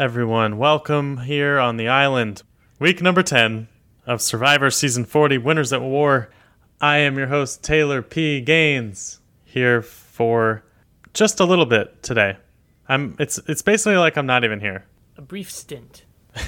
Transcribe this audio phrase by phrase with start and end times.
[0.00, 0.56] everyone.
[0.56, 2.42] Welcome here on the island.
[2.78, 3.68] Week number 10
[4.06, 6.30] of Survivor Season 40 Winners at War.
[6.80, 8.40] I am your host, Taylor P.
[8.40, 10.64] Gaines, here for
[11.12, 12.38] just a little bit today.
[12.88, 14.86] I'm it's it's basically like I'm not even here.
[15.18, 16.06] A brief stint.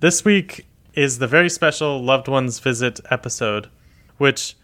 [0.00, 3.68] This week is the very special Loved Ones Visit episode,
[4.18, 4.54] which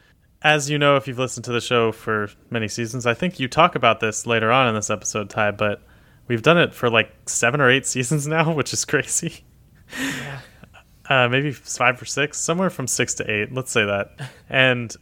[0.42, 3.48] as you know if you've listened to the show for many seasons, I think you
[3.48, 5.82] talk about this later on in this episode, Ty, but
[6.28, 9.44] we've done it for like 7 or 8 seasons now, which is crazy.
[9.98, 10.40] Yeah.
[11.08, 13.52] uh, maybe five or six, somewhere from six to eight.
[13.52, 14.30] Let's say that.
[14.48, 14.94] And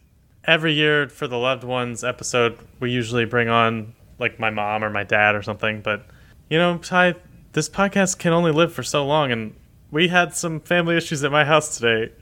[0.44, 4.90] every year for the loved ones episode, we usually bring on like my mom or
[4.90, 5.80] my dad or something.
[5.80, 6.06] But
[6.48, 7.14] you know, Ty,
[7.52, 9.54] this podcast can only live for so long, and
[9.90, 12.12] we had some family issues at my house today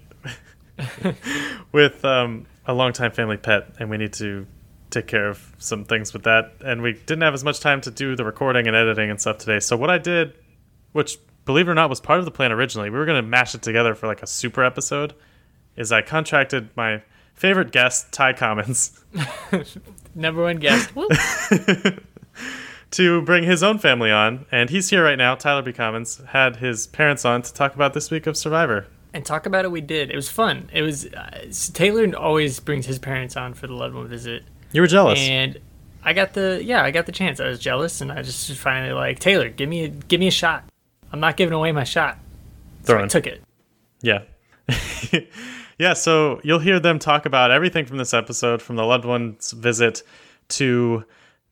[1.72, 4.46] with um, a longtime family pet, and we need to
[4.90, 6.52] take care of some things with that.
[6.64, 9.38] And we didn't have as much time to do the recording and editing and stuff
[9.38, 9.60] today.
[9.60, 10.34] So what I did,
[10.92, 13.28] which believe it or not was part of the plan originally, we were going to
[13.28, 15.14] mash it together for like a super episode.
[15.76, 17.02] Is I contracted my
[17.34, 19.02] favorite guest, Ty Commons,
[20.14, 20.90] Number one guest.
[22.92, 25.36] To bring his own family on, and he's here right now.
[25.36, 25.72] Tyler B.
[25.72, 28.88] Commons had his parents on to talk about this week of Survivor.
[29.14, 29.70] and talk about it.
[29.70, 30.10] We did.
[30.10, 30.68] It was fun.
[30.72, 31.06] It was.
[31.06, 35.18] Uh, Taylor always brings his parents on for the loved one visit, You were jealous.
[35.18, 35.58] and
[36.04, 36.82] I got the yeah.
[36.82, 37.40] I got the chance.
[37.40, 39.48] I was jealous, and I just finally like Taylor.
[39.48, 40.64] Give me a give me a shot.
[41.12, 42.18] I'm not giving away my shot.
[42.84, 43.42] So I took it.
[44.00, 44.22] Yeah.
[45.78, 49.50] yeah, so you'll hear them talk about everything from this episode, from the loved one's
[49.50, 50.02] visit
[50.48, 51.04] to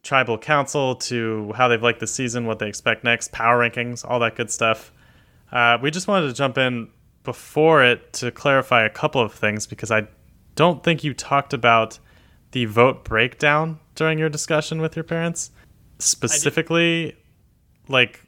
[0.02, 4.20] tribal council to how they've liked the season, what they expect next, power rankings, all
[4.20, 4.92] that good stuff.
[5.50, 6.88] Uh, we just wanted to jump in
[7.24, 10.06] before it to clarify a couple of things because I
[10.54, 11.98] don't think you talked about
[12.52, 15.50] the vote breakdown during your discussion with your parents.
[15.98, 17.16] Specifically,
[17.88, 18.22] like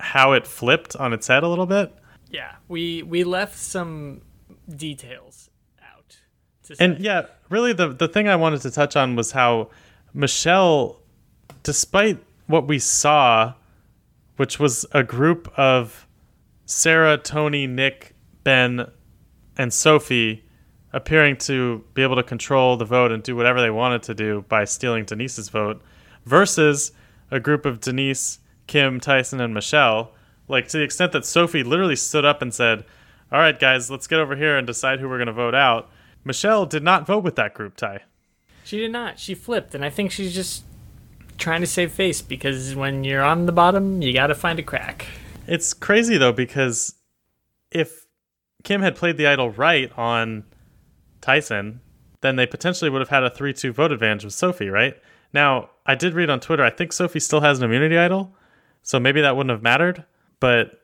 [0.00, 1.92] how it flipped on its head a little bit.
[2.30, 4.22] Yeah, we we left some
[4.68, 5.50] details
[5.82, 6.18] out.
[6.64, 6.84] To say.
[6.84, 9.70] And yeah, really the the thing I wanted to touch on was how
[10.14, 11.00] Michelle,
[11.62, 13.54] despite what we saw,
[14.36, 16.06] which was a group of
[16.64, 18.14] Sarah, Tony, Nick,
[18.44, 18.86] Ben,
[19.56, 20.44] and Sophie
[20.92, 24.44] appearing to be able to control the vote and do whatever they wanted to do
[24.48, 25.82] by stealing Denise's vote,
[26.24, 26.92] versus
[27.30, 30.12] a group of Denise, Kim, Tyson, and Michelle.
[30.48, 32.84] Like to the extent that Sophie literally stood up and said,
[33.30, 35.90] "All right, guys, let's get over here and decide who we're going to vote out."
[36.24, 38.00] Michelle did not vote with that group, Ty.
[38.64, 39.18] She did not.
[39.18, 40.64] She flipped, and I think she's just
[41.38, 44.62] trying to save face because when you're on the bottom, you got to find a
[44.62, 45.06] crack.
[45.46, 46.94] It's crazy though because
[47.70, 48.06] if
[48.64, 50.44] Kim had played the idol right on
[51.20, 51.80] Tyson,
[52.20, 54.96] then they potentially would have had a 3-2 vote advantage with Sophie, right?
[55.32, 58.34] Now, I did read on Twitter, I think Sophie still has an immunity idol,
[58.82, 60.04] so maybe that wouldn't have mattered,
[60.40, 60.80] but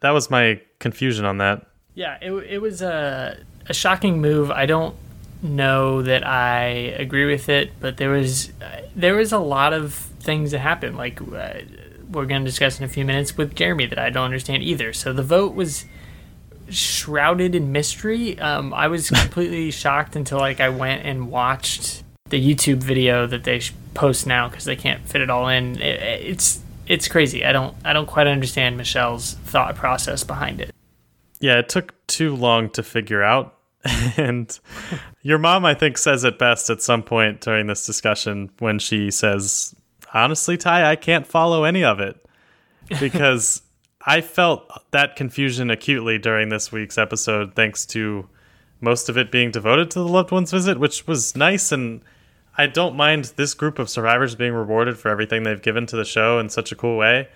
[0.00, 1.66] that was my confusion on that.
[1.94, 4.50] Yeah, it it was a a shocking move.
[4.50, 4.94] I don't
[5.42, 6.64] know that I
[6.98, 8.52] agree with it, but there was
[8.94, 10.96] there was a lot of things that happened.
[10.96, 11.60] Like uh,
[12.10, 14.92] we're going to discuss in a few minutes with Jeremy that I don't understand either.
[14.92, 15.86] So the vote was
[16.70, 18.38] shrouded in mystery.
[18.38, 23.44] Um, I was completely shocked until like I went and watched the YouTube video that
[23.44, 23.60] they
[23.94, 25.80] post now because they can't fit it all in.
[25.80, 27.44] It, it's it's crazy.
[27.44, 30.74] I don't I don't quite understand Michelle's thought process behind it.
[31.40, 33.54] Yeah, it took too long to figure out.
[34.16, 34.58] and
[35.22, 39.10] your mom, I think, says it best at some point during this discussion when she
[39.10, 39.74] says,
[40.12, 42.16] Honestly, Ty, I can't follow any of it.
[43.00, 43.60] Because
[44.08, 48.26] I felt that confusion acutely during this week's episode, thanks to
[48.80, 51.72] most of it being devoted to the loved ones visit, which was nice.
[51.72, 52.00] And
[52.56, 56.06] I don't mind this group of survivors being rewarded for everything they've given to the
[56.06, 57.28] show in such a cool way.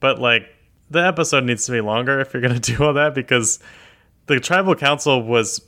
[0.00, 0.52] But, like,
[0.90, 3.60] the episode needs to be longer if you're going to do all that because
[4.26, 5.60] the tribal council was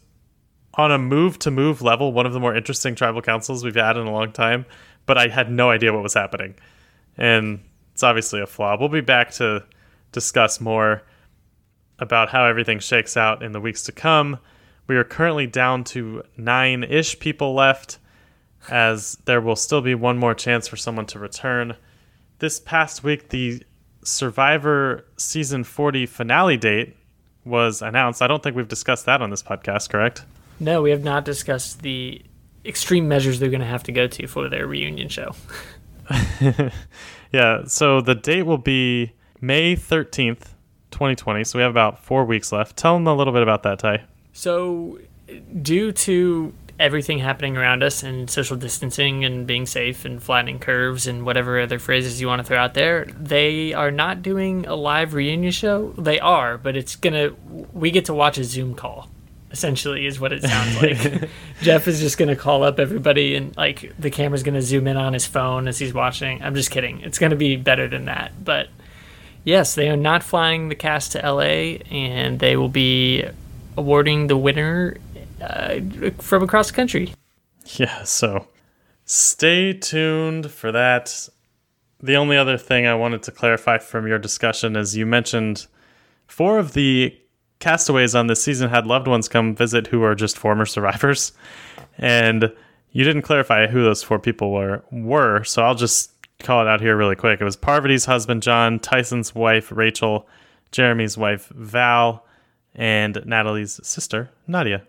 [0.75, 3.97] on a move to move level one of the more interesting tribal councils we've had
[3.97, 4.65] in a long time
[5.07, 6.55] but i had no idea what was happening
[7.17, 7.59] and
[7.95, 9.65] it's obviously a flaw we'll be back to
[10.13, 11.03] discuss more
[11.99, 14.39] about how everything shakes out in the weeks to come.
[14.87, 17.99] We are currently down to nine-ish people left
[18.71, 21.77] as there will still be one more chance for someone to return.
[22.39, 23.63] This past week the
[24.05, 26.97] survivor season 40 finale date
[27.45, 28.23] was announced.
[28.23, 30.25] I don't think we've discussed that on this podcast correct?
[30.61, 32.23] No, we have not discussed the
[32.65, 35.35] extreme measures they're going to have to go to for their reunion show.
[37.33, 40.55] yeah, so the date will be May 13th,
[40.91, 41.45] 2020.
[41.45, 42.77] So we have about four weeks left.
[42.77, 44.05] Tell them a little bit about that, Ty.
[44.33, 44.99] So,
[45.63, 51.09] due to everything happening around us and social distancing and being safe and flattening curves
[51.09, 54.75] and whatever other phrases you want to throw out there, they are not doing a
[54.75, 55.93] live reunion show.
[55.99, 57.31] They are, but it's gonna.
[57.73, 59.09] We get to watch a Zoom call.
[59.51, 61.31] Essentially, is what it sounds like.
[61.63, 65.15] Jeff is just gonna call up everybody and like the camera's gonna zoom in on
[65.15, 66.43] his phone as he's watching.
[66.43, 67.01] I'm just kidding.
[67.01, 68.69] It's gonna be better than that, but
[69.49, 73.25] yes, they are not flying the cast to LA, and they will be
[73.77, 74.99] awarding the winner
[75.41, 75.81] uh,
[76.19, 77.13] from across the country.
[77.77, 78.47] Yeah, so
[79.07, 81.29] stay tuned for that.
[82.01, 85.67] The only other thing I wanted to clarify from your discussion is you mentioned
[86.27, 87.19] four of the
[87.59, 91.33] castaways on this season had loved ones come visit who are just former survivors.
[91.97, 92.53] And
[92.93, 96.81] you didn't clarify who those four people were were, so I'll just call it out
[96.81, 97.41] here really quick.
[97.41, 100.29] It was Parvati's husband John, Tyson's wife Rachel,
[100.73, 102.25] Jeremy's wife Val,
[102.75, 104.83] and Natalie's sister Nadia.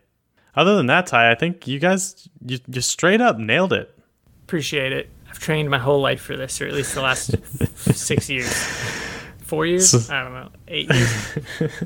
[0.56, 3.94] Other than that, Ty, I think you guys you, you straight up nailed it.
[4.44, 5.10] Appreciate it.
[5.30, 7.36] I've trained my whole life for this, or at least the last
[7.96, 8.52] six years.
[9.40, 9.90] Four years?
[9.90, 10.50] So- I don't know.
[10.68, 11.36] Eight years.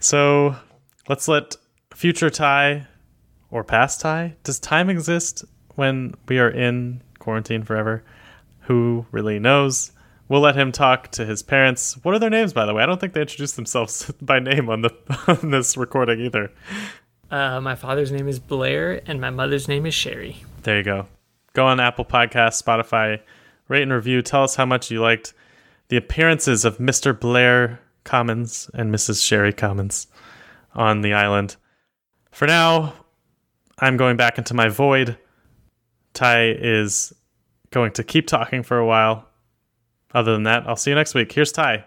[0.00, 0.54] So
[1.08, 1.56] let's let
[1.94, 2.86] future Ty
[3.50, 4.36] or past Ty.
[4.44, 8.04] Does time exist when we are in quarantine forever?
[8.68, 9.92] Who really knows?
[10.28, 11.96] We'll let him talk to his parents.
[12.02, 12.82] What are their names, by the way?
[12.82, 14.94] I don't think they introduced themselves by name on the
[15.42, 16.52] on this recording either.
[17.30, 20.44] Uh, my father's name is Blair, and my mother's name is Sherry.
[20.64, 21.06] There you go.
[21.54, 23.20] Go on Apple Podcasts, Spotify,
[23.68, 24.20] rate and review.
[24.20, 25.32] Tell us how much you liked
[25.88, 27.18] the appearances of Mr.
[27.18, 29.26] Blair Commons and Mrs.
[29.26, 30.08] Sherry Commons
[30.74, 31.56] on the island.
[32.32, 32.92] For now,
[33.78, 35.16] I'm going back into my void.
[36.12, 37.14] Ty is
[37.70, 39.26] going to keep talking for a while.
[40.14, 41.32] Other than that, I'll see you next week.
[41.32, 41.84] Here's Ty.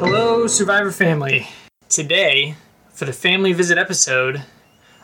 [0.00, 1.48] Hello, Survivor family.
[1.88, 2.54] Today,
[2.92, 4.42] for the family visit episode,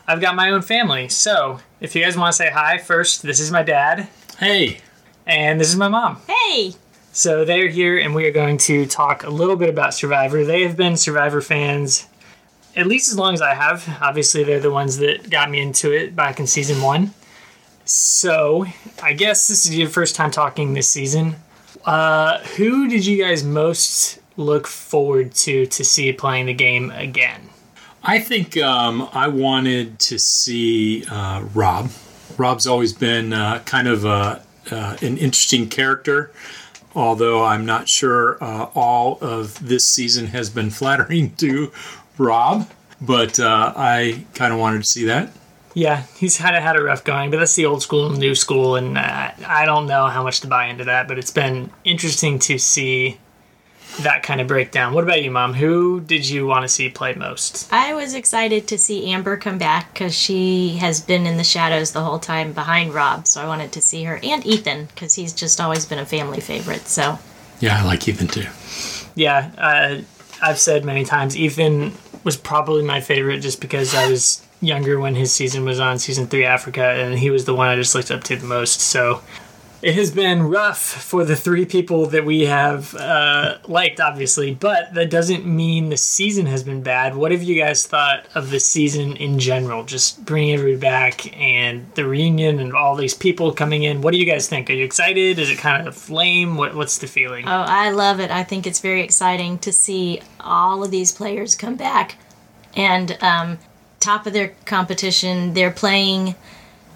[0.06, 1.08] I've got my own family.
[1.08, 4.78] So, if you guys want to say hi first, this is my dad, Hey,
[5.26, 6.18] and this is my mom.
[6.28, 6.74] Hey,
[7.12, 10.44] So they're here, and we are going to talk a little bit about Survivor.
[10.44, 12.06] They have been Survivor fans
[12.76, 13.98] at least as long as I have.
[14.00, 17.12] Obviously, they're the ones that got me into it back in season one.
[17.84, 18.66] So
[19.02, 21.36] I guess this is your first time talking this season.
[21.84, 27.50] Uh, who did you guys most look forward to to see playing the game again?
[28.02, 31.90] I think um, I wanted to see uh, Rob.
[32.36, 36.30] Rob's always been uh, kind of a, uh, an interesting character,
[36.94, 41.72] although I'm not sure uh, all of this season has been flattering to
[42.18, 42.68] Rob.
[43.00, 45.30] But uh, I kind of wanted to see that.
[45.74, 48.36] Yeah, he's kind of had a rough going, but that's the old school and new
[48.36, 51.70] school, and uh, I don't know how much to buy into that, but it's been
[51.82, 53.18] interesting to see
[54.02, 54.94] that kind of breakdown.
[54.94, 55.54] What about you, Mom?
[55.54, 57.72] Who did you want to see play most?
[57.72, 61.90] I was excited to see Amber come back because she has been in the shadows
[61.90, 64.20] the whole time behind Rob, so I wanted to see her.
[64.22, 67.18] And Ethan, because he's just always been a family favorite, so.
[67.58, 68.46] Yeah, I like Ethan too.
[69.16, 70.02] Yeah, uh,
[70.44, 71.92] I've said many times, Ethan
[72.22, 76.26] was probably my favorite just because I was younger when his season was on, season
[76.26, 78.80] three Africa, and he was the one I just looked up to the most.
[78.80, 79.22] So
[79.84, 84.94] it has been rough for the three people that we have uh, liked, obviously, but
[84.94, 87.14] that doesn't mean the season has been bad.
[87.14, 89.84] What have you guys thought of the season in general?
[89.84, 94.00] Just bringing everybody back and the reunion and all these people coming in.
[94.00, 94.70] What do you guys think?
[94.70, 95.38] Are you excited?
[95.38, 96.56] Is it kind of lame?
[96.56, 97.46] What, what's the feeling?
[97.46, 98.30] Oh, I love it.
[98.30, 102.16] I think it's very exciting to see all of these players come back
[102.74, 103.58] and um,
[104.00, 105.52] top of their competition.
[105.52, 106.36] They're playing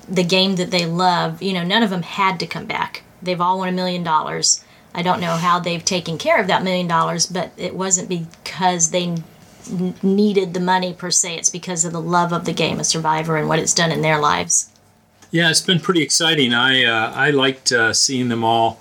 [0.09, 1.43] the game that they love.
[1.43, 3.03] You know, none of them had to come back.
[3.23, 4.65] They've all won a million dollars.
[4.95, 8.91] I don't know how they've taken care of that million dollars, but it wasn't because
[8.91, 9.17] they
[9.71, 11.37] n- needed the money per se.
[11.37, 14.03] It's because of the love of the game of Survivor and what it's done in
[14.03, 14.71] their lives.
[15.31, 16.55] Yeah, it's been pretty exciting.
[16.55, 18.81] I uh, I liked uh, seeing them all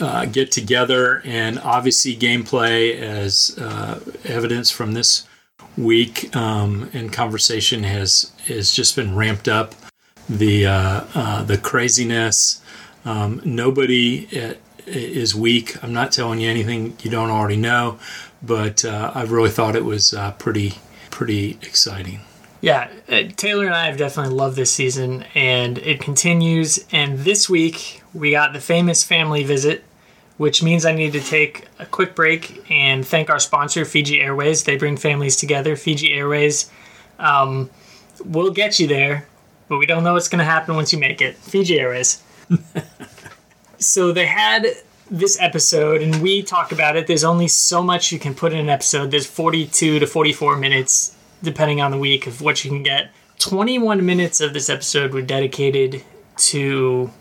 [0.00, 5.26] uh, get together, and obviously gameplay as uh, evidence from this
[5.76, 9.74] week um, and conversation has has just been ramped up.
[10.30, 12.62] The uh, uh, the craziness.
[13.04, 14.28] Um, nobody
[14.86, 15.82] is weak.
[15.82, 17.98] I'm not telling you anything you don't already know,
[18.42, 20.74] but uh, I really thought it was uh, pretty
[21.10, 22.20] pretty exciting.
[22.60, 26.84] Yeah, uh, Taylor and I have definitely loved this season, and it continues.
[26.92, 29.82] And this week, we got the famous family visit,
[30.36, 34.64] which means I need to take a quick break and thank our sponsor, Fiji Airways.
[34.64, 35.74] They bring families together.
[35.74, 36.70] Fiji Airways
[37.18, 37.70] um,
[38.22, 39.26] will get you there,
[39.70, 41.36] but we don't know what's going to happen once you make it.
[41.36, 42.20] Fiji Airways.
[43.78, 44.66] so they had
[45.08, 48.58] this episode, and we talk about it, there's only so much you can put in
[48.58, 49.12] an episode.
[49.12, 53.12] There's 42 to 44 minutes, depending on the week, of what you can get.
[53.38, 56.02] 21 minutes of this episode were dedicated
[56.36, 57.12] to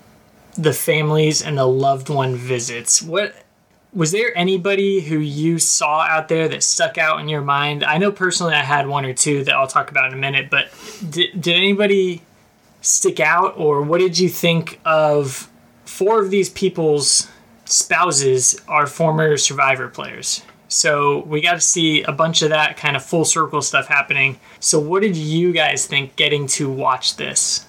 [0.58, 3.00] the families and the loved one visits.
[3.00, 3.36] What
[3.94, 7.84] was there anybody who you saw out there that stuck out in your mind?
[7.84, 10.50] I know personally I had one or two that I'll talk about in a minute,
[10.50, 10.70] but
[11.10, 12.24] did, did anybody
[12.82, 15.50] stick out or what did you think of
[15.86, 17.30] four of these people's
[17.66, 20.44] spouses are former survivor players?
[20.68, 24.40] So we got to see a bunch of that kind of full circle stuff happening.
[24.60, 27.66] So what did you guys think getting to watch this?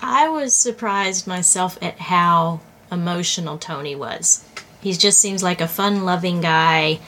[0.00, 4.44] I was surprised myself at how emotional Tony was.
[4.80, 7.00] He just seems like a fun loving guy,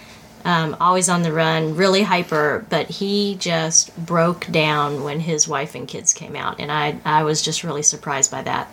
[0.45, 5.75] um, always on the run, really hyper, but he just broke down when his wife
[5.75, 6.61] and kids came out.
[6.61, 8.69] And I, I was just really surprised by that.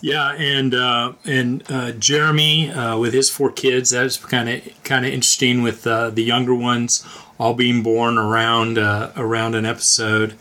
[0.00, 3.90] Yeah, and uh, and uh, Jeremy uh, with his four kids.
[3.90, 7.04] That was kind of kind of interesting with uh, the younger ones
[7.38, 10.34] all being born around uh, around an episode,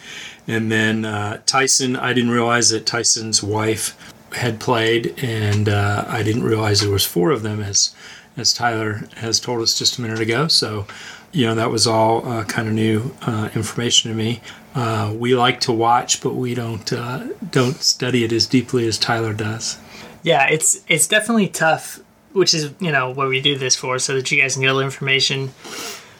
[0.48, 1.96] and then uh, Tyson.
[1.96, 3.98] I didn't realize that Tyson's wife
[4.34, 7.96] had played, and I didn't realize there was four of them, as
[8.38, 10.48] as Tyler has told us just a minute ago.
[10.48, 10.86] So,
[11.32, 13.12] you know, that was all kind of new
[13.54, 14.42] information to me.
[14.78, 19.00] Uh, we like to watch, but we don't uh, don't study it as deeply as
[19.00, 19.80] Tyler does.
[20.22, 22.00] Yeah, it's it's definitely tough,
[22.34, 24.68] which is you know what we do this for, so that you guys can get
[24.68, 25.52] a little information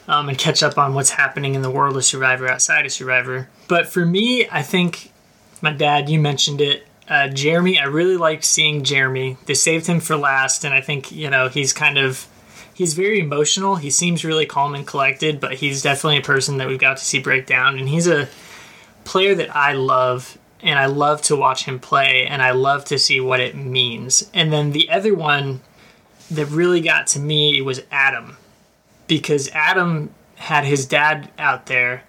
[0.08, 3.48] um, and catch up on what's happening in the world of Survivor outside of Survivor.
[3.68, 5.12] But for me, I think
[5.62, 7.80] my dad, you mentioned it, uh, Jeremy.
[7.80, 9.38] I really liked seeing Jeremy.
[9.46, 12.28] They saved him for last, and I think you know he's kind of
[12.74, 13.76] he's very emotional.
[13.76, 17.06] He seems really calm and collected, but he's definitely a person that we've got to
[17.06, 18.28] see break down, and he's a
[19.04, 23.00] player that I love and I love to watch him play and I love to
[23.00, 24.30] see what it means.
[24.34, 25.62] And then the other one
[26.30, 28.38] that really got to me was Adam
[29.08, 32.04] because Adam had his dad out there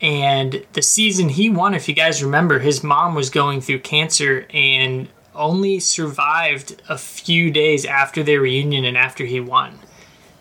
[0.00, 4.46] and the season he won if you guys remember his mom was going through cancer
[4.50, 9.78] and only survived a few days after their reunion and after he won.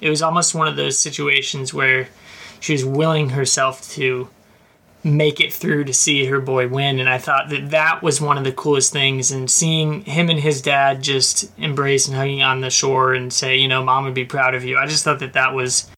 [0.01, 2.10] It was almost one of those situations where
[2.60, 4.29] she was willing herself to
[5.03, 7.00] make it through to see her boy win.
[7.00, 9.31] And i thought that that was one of the coolest things.
[9.31, 13.57] And seeing him and his dad just embrace and hugging on the shore and say
[13.57, 14.77] you know mom would be proud of you.
[14.77, 15.89] I just thought that that was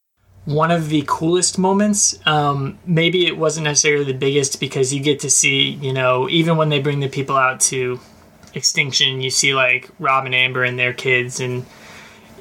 [0.45, 2.17] one of the coolest moments.
[2.25, 6.57] Um, maybe it wasn't necessarily the biggest because you get to see you know even
[6.57, 7.99] when they bring the people out to
[8.53, 11.65] extinction you see like rob and amber and their kids and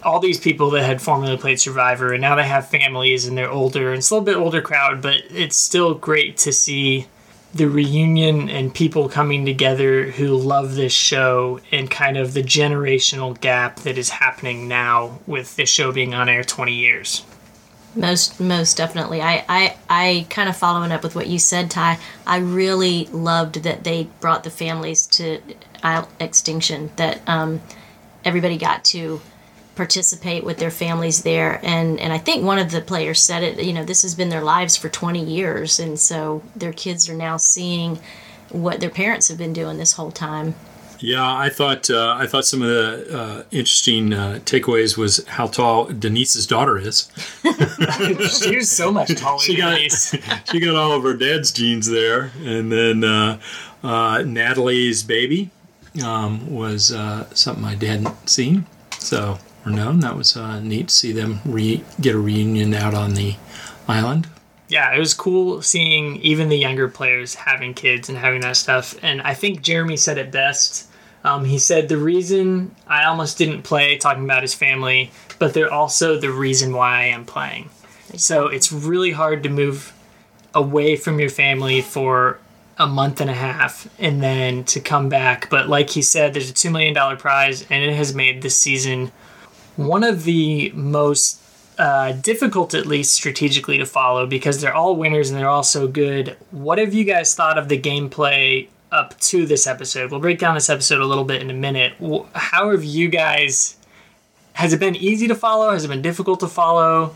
[0.05, 3.51] all these people that had formerly played Survivor, and now they have families and they're
[3.51, 7.07] older, and it's a little bit older crowd, but it's still great to see
[7.55, 13.41] the reunion and people coming together who love this show and kind of the generational
[13.41, 17.25] gap that is happening now with this show being on air 20 years
[17.95, 19.21] most most definitely.
[19.23, 23.63] I i i kind of following up with what you said ty i really loved
[23.63, 25.41] that they brought the families to
[26.19, 27.61] extinction that um,
[28.25, 29.21] everybody got to
[29.75, 31.61] participate with their families there.
[31.63, 34.29] And and I think one of the players said it you know this has been
[34.29, 37.99] their lives for 20 years and so their kids are now seeing
[38.51, 40.55] what their parents have been doing this whole time
[41.05, 45.47] yeah I thought uh, I thought some of the uh, interesting uh, takeaways was how
[45.47, 47.11] tall Denise's daughter is
[48.41, 49.79] she's so much taller she got
[50.51, 53.41] she got all of her dad's genes there and then uh,
[53.83, 55.51] uh, Natalie's baby
[56.05, 58.67] um, was uh, something I hadn't seen
[58.99, 60.01] so were known.
[60.01, 63.37] That was uh, neat to see them re- get a reunion out on the
[63.89, 64.29] island.
[64.69, 68.97] Yeah, it was cool seeing even the younger players having kids and having that stuff.
[69.03, 70.89] And I think Jeremy said it best.
[71.25, 75.73] Um, he said the reason I almost didn't play, talking about his family, but they're
[75.73, 77.71] also the reason why I am playing.
[78.17, 79.93] So it's really hard to move
[80.55, 82.39] away from your family for
[82.79, 85.49] a month and a half and then to come back.
[85.49, 89.11] But like he said, there's a $2 million prize, and it has made this season
[89.77, 91.41] one of the most
[91.79, 95.89] uh, difficult, at least strategically, to follow because they're all winners and they're all so
[95.89, 96.37] good.
[96.51, 100.11] What have you guys thought of the gameplay up to this episode?
[100.11, 101.95] We'll break down this episode a little bit in a minute.
[102.35, 103.77] How have you guys?
[104.55, 105.73] Has it been easy to follow?
[105.73, 107.15] Has it been difficult to follow?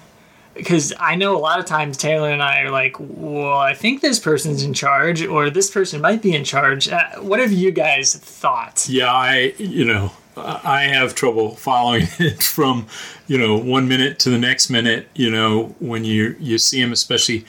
[0.55, 4.01] Because I know a lot of times Taylor and I are like, well, I think
[4.01, 6.89] this person's in charge, or this person might be in charge.
[6.89, 8.89] Uh, what have you guys thought?
[8.89, 12.89] Yeah, I, you know, I have trouble following it from,
[13.29, 15.09] you know, one minute to the next minute.
[15.15, 17.45] You know, when you you see them, especially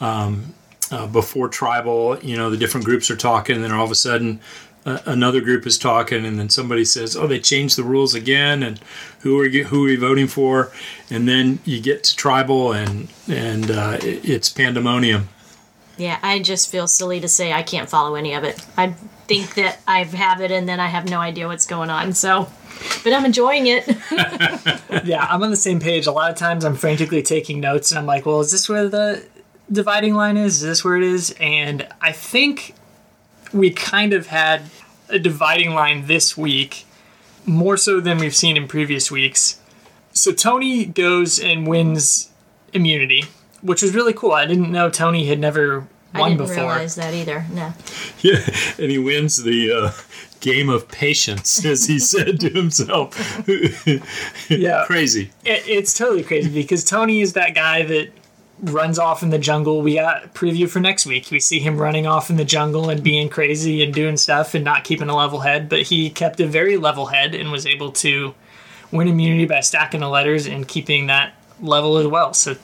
[0.00, 0.54] um,
[0.94, 3.96] uh, before tribal, you know, the different groups are talking, and then all of a
[3.96, 4.38] sudden,
[4.86, 8.62] uh, another group is talking, and then somebody says, "Oh, they changed the rules again,"
[8.62, 8.78] and
[9.20, 10.70] who are you, who are you voting for?
[11.10, 15.28] And then you get to tribal, and and uh, it, it's pandemonium.
[15.96, 18.64] Yeah, I just feel silly to say I can't follow any of it.
[18.76, 18.88] I
[19.26, 22.12] think that I have it, and then I have no idea what's going on.
[22.12, 22.48] So,
[23.02, 23.88] but I'm enjoying it.
[25.04, 26.06] yeah, I'm on the same page.
[26.06, 28.88] A lot of times I'm frantically taking notes, and I'm like, well, is this where
[28.88, 29.24] the
[29.70, 30.56] dividing line is?
[30.56, 31.34] Is this where it is?
[31.40, 32.74] And I think
[33.52, 34.62] we kind of had
[35.08, 36.86] a dividing line this week,
[37.46, 39.60] more so than we've seen in previous weeks.
[40.12, 42.30] So Tony goes and wins
[42.72, 43.24] immunity,
[43.62, 44.32] which was really cool.
[44.32, 46.22] I didn't know Tony had never won before.
[46.24, 46.54] I didn't before.
[46.56, 47.46] realize that either.
[47.52, 47.72] No.
[48.20, 48.40] Yeah,
[48.78, 49.92] and he wins the uh,
[50.40, 53.46] game of patience, as he said to himself.
[54.48, 54.84] Yeah.
[54.86, 55.30] crazy.
[55.44, 58.10] It, it's totally crazy because Tony is that guy that
[58.60, 59.82] runs off in the jungle.
[59.82, 61.30] We got preview for next week.
[61.30, 64.64] We see him running off in the jungle and being crazy and doing stuff and
[64.64, 67.92] not keeping a level head, but he kept a very level head and was able
[67.92, 68.34] to
[68.92, 72.32] win immunity by stacking the letters and keeping that level as well.
[72.32, 72.56] So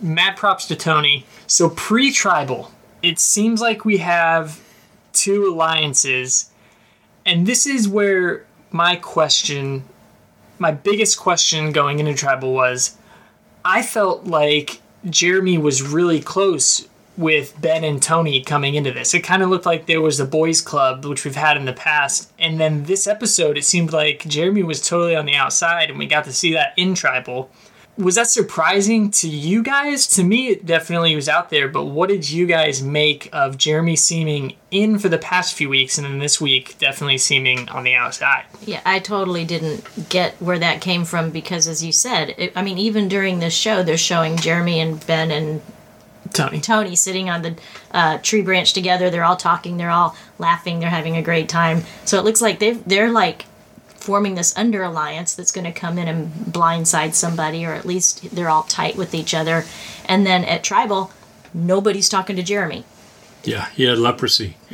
[0.00, 1.26] mad props to Tony.
[1.46, 2.70] So pre-tribal,
[3.02, 4.60] it seems like we have
[5.12, 6.50] two alliances
[7.26, 9.84] and this is where my question
[10.58, 12.96] my biggest question going into tribal was
[13.64, 19.12] I felt like Jeremy was really close with Ben and Tony coming into this.
[19.14, 21.72] It kind of looked like there was a boys club, which we've had in the
[21.72, 22.32] past.
[22.38, 26.06] And then this episode, it seemed like Jeremy was totally on the outside, and we
[26.06, 27.50] got to see that in tribal.
[27.98, 30.06] Was that surprising to you guys?
[30.08, 33.94] To me, it definitely was out there, but what did you guys make of Jeremy
[33.96, 37.94] seeming in for the past few weeks and then this week definitely seeming on the
[37.94, 38.44] outside?
[38.64, 42.62] Yeah, I totally didn't get where that came from because, as you said, it, I
[42.62, 45.60] mean, even during this show, they're showing Jeremy and Ben and
[46.32, 46.60] Tony.
[46.60, 47.56] Tony sitting on the
[47.90, 49.10] uh, tree branch together.
[49.10, 49.76] They're all talking.
[49.76, 50.80] They're all laughing.
[50.80, 51.82] They're having a great time.
[52.04, 53.44] So it looks like they they're like
[54.10, 58.34] forming this under alliance that's going to come in and blindside somebody, or at least
[58.34, 59.64] they're all tight with each other.
[60.04, 61.12] And then at tribal,
[61.54, 62.84] nobody's talking to Jeremy.
[63.44, 64.56] Yeah, he had leprosy.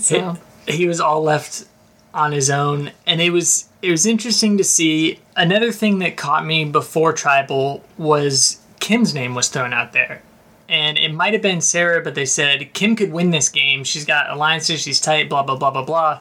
[0.00, 1.66] So he was all left
[2.14, 6.46] on his own and it was it was interesting to see another thing that caught
[6.46, 10.22] me before tribal was kim's name was thrown out there
[10.72, 13.84] and it might have been sarah but they said kim could win this game.
[13.84, 16.20] She's got alliances she's tight blah blah blah blah blah.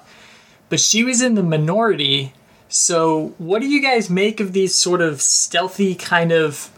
[0.70, 2.34] But she was in the minority.
[2.70, 6.70] So what do you guys make of these sort of stealthy kind of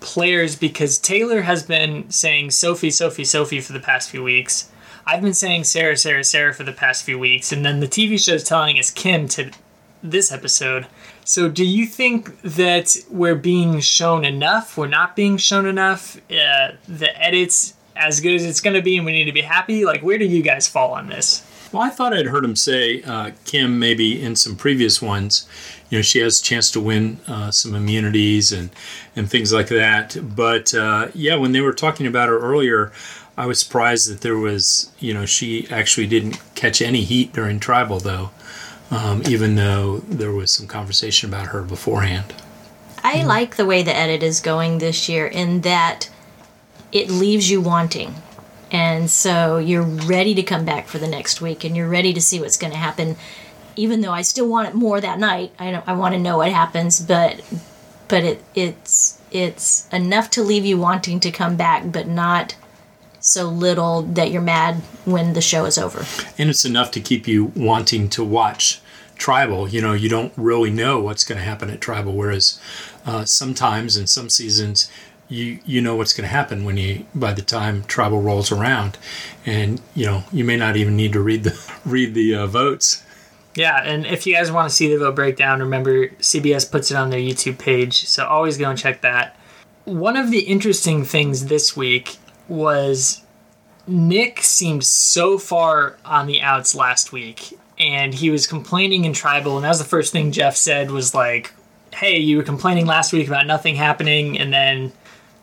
[0.00, 0.56] players?
[0.56, 4.68] Because taylor has been saying sophie sophie sophie for the past few weeks.
[5.06, 8.22] I've been saying Sarah, Sarah, Sarah for the past few weeks, and then the TV
[8.22, 9.50] show is telling us Kim to
[10.02, 10.86] this episode.
[11.24, 14.76] So, do you think that we're being shown enough?
[14.76, 16.16] We're not being shown enough?
[16.30, 19.42] Uh, the edits as good as it's going to be, and we need to be
[19.42, 19.84] happy?
[19.84, 21.46] Like, where do you guys fall on this?
[21.72, 25.48] Well, I thought I'd heard him say, uh, Kim, maybe in some previous ones,
[25.88, 28.70] you know, she has a chance to win uh, some immunities and,
[29.16, 30.16] and things like that.
[30.22, 32.92] But uh, yeah, when they were talking about her earlier,
[33.38, 37.58] I was surprised that there was, you know, she actually didn't catch any heat during
[37.58, 38.30] tribal, though,
[38.92, 42.34] um, even though there was some conversation about her beforehand.
[43.02, 46.10] I like the way the edit is going this year in that
[46.92, 48.14] it leaves you wanting.
[48.70, 52.20] And so you're ready to come back for the next week and you're ready to
[52.20, 53.16] see what's going to happen.
[53.76, 56.36] Even though I still want it more that night, I don't, I want to know
[56.36, 57.42] what happens, but
[58.08, 62.54] but it it's it's enough to leave you wanting to come back, but not
[63.20, 64.76] so little that you're mad
[65.06, 66.04] when the show is over.
[66.36, 68.81] And it's enough to keep you wanting to watch
[69.22, 69.68] tribal.
[69.68, 72.60] You know, you don't really know what's going to happen at tribal, whereas
[73.06, 74.90] uh, sometimes in some seasons,
[75.28, 78.98] you you know what's going to happen when you by the time tribal rolls around,
[79.46, 81.54] and you know you may not even need to read the
[81.84, 83.04] read the uh, votes.
[83.54, 86.96] Yeah, and if you guys want to see the vote breakdown, remember CBS puts it
[86.96, 89.36] on their YouTube page, so always go and check that.
[89.84, 92.16] One of the interesting things this week
[92.48, 93.22] was
[93.86, 99.56] Nick seemed so far on the outs last week, and he was complaining in tribal,
[99.56, 101.52] and that was the first thing Jeff said was like,
[101.92, 104.92] "Hey, you were complaining last week about nothing happening, and then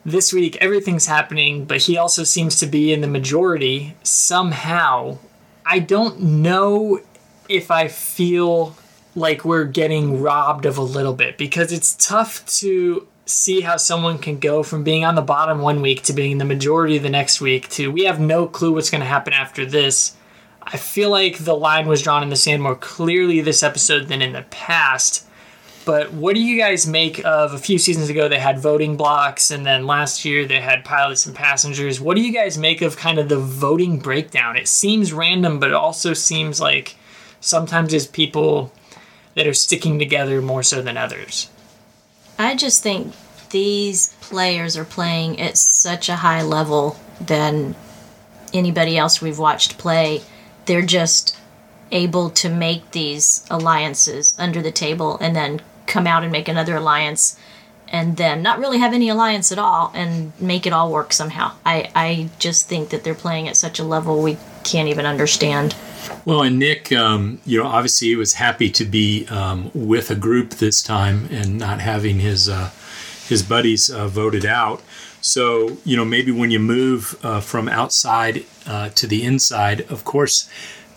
[0.05, 5.17] this week everything's happening." But he also seems to be in the majority somehow.
[5.65, 7.01] I don't know
[7.49, 8.75] if I feel
[9.15, 14.17] like we're getting robbed of a little bit because it's tough to see how someone
[14.17, 17.41] can go from being on the bottom one week to being the majority the next
[17.41, 20.15] week to we have no clue what's going to happen after this.
[20.71, 24.21] I feel like the line was drawn in the sand more clearly this episode than
[24.21, 25.25] in the past.
[25.83, 29.49] But what do you guys make of a few seasons ago they had voting blocks
[29.49, 31.99] and then last year they had pilots and passengers?
[31.99, 34.55] What do you guys make of kind of the voting breakdown?
[34.55, 36.95] It seems random, but it also seems like
[37.41, 38.71] sometimes there's people
[39.33, 41.49] that are sticking together more so than others.
[42.37, 43.15] I just think
[43.49, 47.75] these players are playing at such a high level than
[48.53, 50.21] anybody else we've watched play.
[50.69, 51.35] They're just
[51.91, 56.75] able to make these alliances under the table and then come out and make another
[56.75, 57.39] alliance
[57.87, 61.53] and then not really have any alliance at all and make it all work somehow.
[61.65, 65.75] I, I just think that they're playing at such a level we can't even understand.
[66.23, 70.15] Well, and Nick, um, you know, obviously he was happy to be um, with a
[70.15, 72.69] group this time and not having his uh,
[73.27, 74.83] his buddies uh, voted out.
[75.21, 80.03] So, you know, maybe when you move uh, from outside uh, to the inside, of
[80.05, 80.49] course,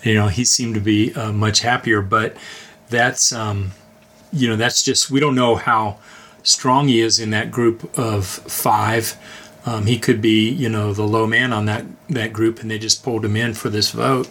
[0.02, 2.02] you know, he seemed to be uh, much happier.
[2.02, 2.36] But
[2.88, 3.72] that's, um,
[4.32, 5.98] you know, that's just, we don't know how
[6.42, 9.16] strong he is in that group of five.
[9.64, 12.78] Um, he could be, you know, the low man on that, that group, and they
[12.78, 14.28] just pulled him in for this vote.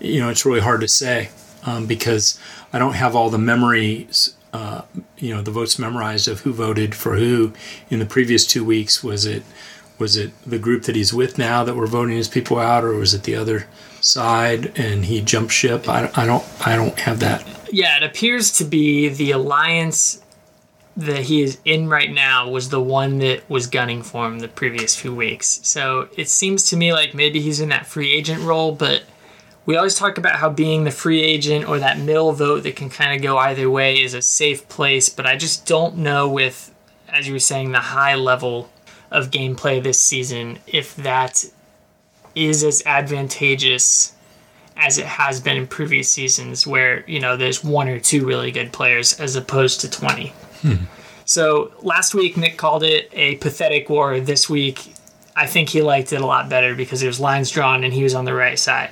[0.00, 1.30] You know, it's really hard to say
[1.66, 2.38] um, because
[2.72, 4.82] I don't have all the memories uh,
[5.16, 7.52] you know the votes memorized of who voted for who
[7.88, 9.02] in the previous two weeks.
[9.02, 9.42] Was it
[9.98, 12.94] was it the group that he's with now that were voting his people out, or
[12.94, 13.66] was it the other
[14.00, 15.88] side and he jumped ship?
[15.88, 17.46] I, I don't I don't have that.
[17.72, 20.22] Yeah, it appears to be the alliance
[20.96, 24.48] that he is in right now was the one that was gunning for him the
[24.48, 25.60] previous few weeks.
[25.62, 29.04] So it seems to me like maybe he's in that free agent role, but
[29.66, 32.90] we always talk about how being the free agent or that middle vote that can
[32.90, 36.74] kind of go either way is a safe place, but I just don't know with,
[37.08, 38.70] as you were saying, the high level
[39.10, 41.44] of gameplay this season, if that
[42.34, 44.14] is as advantageous
[44.76, 48.50] as it has been in previous seasons where, you know, there's one or two really
[48.50, 50.28] good players as opposed to 20.
[50.62, 50.74] Hmm.
[51.26, 54.20] So last week, Nick called it a pathetic war.
[54.20, 54.94] This week,
[55.36, 58.14] I think he liked it a lot better because there's lines drawn and he was
[58.14, 58.90] on the right side.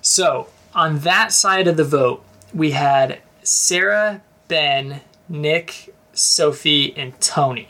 [0.00, 7.68] So on that side of the vote, we had Sarah, Ben, Nick, Sophie, and Tony.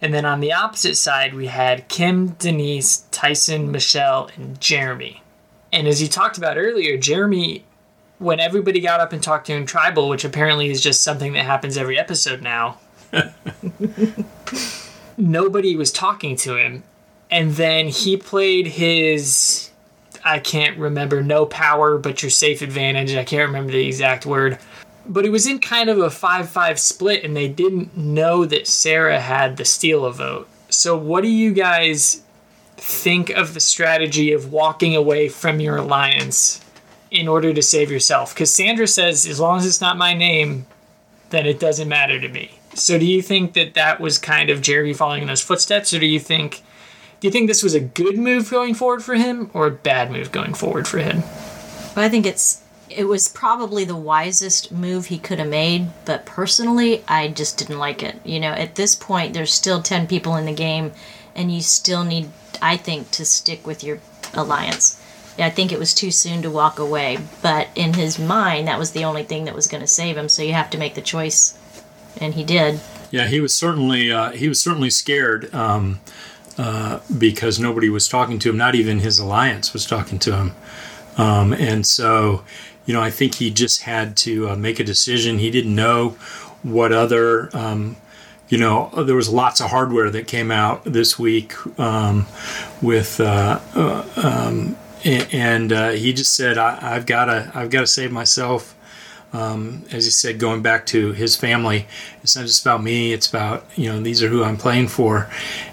[0.00, 5.22] And then on the opposite side, we had Kim, Denise, Tyson, Michelle, and Jeremy.
[5.72, 7.64] And as you talked about earlier, Jeremy,
[8.18, 11.44] when everybody got up and talked to him tribal, which apparently is just something that
[11.44, 12.78] happens every episode now,
[15.16, 16.82] nobody was talking to him.
[17.30, 19.70] And then he played his
[20.26, 23.14] I can't remember no power, but your safe advantage.
[23.14, 24.58] I can't remember the exact word.
[25.06, 28.66] But it was in kind of a 5 5 split, and they didn't know that
[28.66, 30.48] Sarah had the steal a vote.
[30.68, 32.22] So, what do you guys
[32.76, 36.60] think of the strategy of walking away from your alliance
[37.12, 38.34] in order to save yourself?
[38.34, 40.66] Because Sandra says, as long as it's not my name,
[41.30, 42.58] then it doesn't matter to me.
[42.74, 46.00] So, do you think that that was kind of Jerry following in those footsteps, or
[46.00, 46.64] do you think
[47.20, 50.10] do you think this was a good move going forward for him or a bad
[50.10, 51.22] move going forward for him?
[51.94, 56.24] Well, I think it's it was probably the wisest move he could have made, but
[56.24, 58.16] personally, I just didn't like it.
[58.24, 60.92] You know, at this point, there's still 10 people in the game,
[61.34, 62.30] and you still need,
[62.62, 63.98] I think, to stick with your
[64.34, 65.02] alliance.
[65.38, 68.92] I think it was too soon to walk away, but in his mind, that was
[68.92, 71.02] the only thing that was going to save him, so you have to make the
[71.02, 71.58] choice,
[72.18, 72.80] and he did.
[73.10, 75.54] Yeah, he was certainly uh, he was certainly scared.
[75.54, 76.00] Um,
[76.58, 78.56] uh, because nobody was talking to him.
[78.56, 80.52] Not even his alliance was talking to him.
[81.16, 82.44] Um, and so,
[82.84, 85.38] you know, I think he just had to uh, make a decision.
[85.38, 86.10] He didn't know
[86.62, 87.96] what other, um,
[88.48, 92.26] you know, there was lots of hardware that came out this week um,
[92.80, 97.80] with, uh, uh um, and uh, he just said, I, have got to, I've got
[97.80, 98.75] to save myself
[99.36, 101.86] um, as he said, going back to his family,
[102.22, 103.12] it's not just about me.
[103.12, 105.28] It's about you know these are who I'm playing for,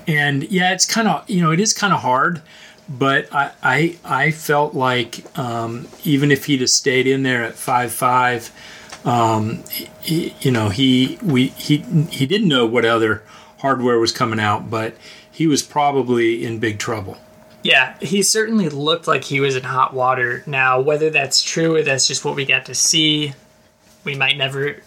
[0.05, 2.41] and yeah, it's kind of you know it is kind of hard,
[2.89, 7.55] but I I, I felt like um, even if he'd have stayed in there at
[7.55, 8.51] five five,
[9.05, 9.63] um,
[10.01, 11.77] he, you know he we he
[12.09, 13.23] he didn't know what other
[13.59, 14.95] hardware was coming out, but
[15.31, 17.17] he was probably in big trouble.
[17.63, 20.43] Yeah, he certainly looked like he was in hot water.
[20.45, 23.33] Now, whether that's true or that's just what we got to see,
[24.03, 24.77] we might never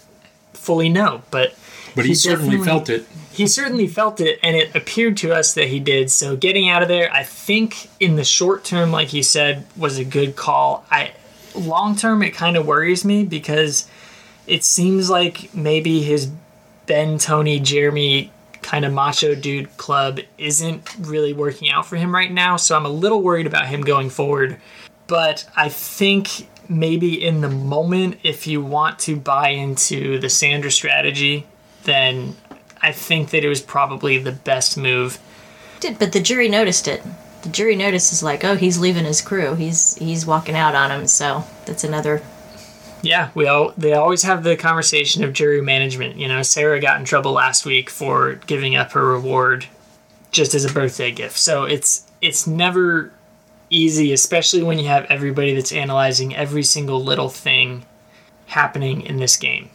[0.52, 1.54] fully know, but
[1.94, 3.06] but he, he certainly felt it.
[3.32, 6.10] He certainly felt it, and it appeared to us that he did.
[6.10, 9.98] So getting out of there, I think in the short term, like you said, was
[9.98, 10.84] a good call.
[10.90, 11.12] I
[11.54, 13.88] long term, it kind of worries me because
[14.46, 16.30] it seems like maybe his
[16.86, 18.30] Ben, Tony, Jeremy
[18.62, 22.56] kind of macho dude club isn't really working out for him right now.
[22.56, 24.60] So I'm a little worried about him going forward.
[25.06, 30.70] But I think maybe in the moment, if you want to buy into the Sandra
[30.70, 31.46] strategy
[31.86, 32.36] then
[32.82, 35.18] I think that it was probably the best move.
[35.80, 37.02] Did but the jury noticed it.
[37.42, 39.54] The jury notices like, oh, he's leaving his crew.
[39.54, 41.06] He's he's walking out on him.
[41.06, 42.22] So that's another.
[43.02, 46.16] Yeah, we all they always have the conversation of jury management.
[46.16, 49.66] You know, Sarah got in trouble last week for giving up her reward
[50.32, 51.38] just as a birthday gift.
[51.38, 53.12] So it's it's never
[53.70, 57.84] easy, especially when you have everybody that's analyzing every single little thing
[58.46, 59.70] happening in this game.